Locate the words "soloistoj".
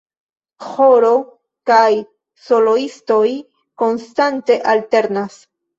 2.49-3.25